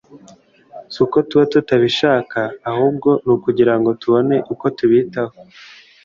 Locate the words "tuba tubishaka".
1.27-2.39